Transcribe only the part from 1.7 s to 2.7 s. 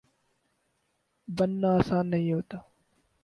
آسان نہیں ہوتا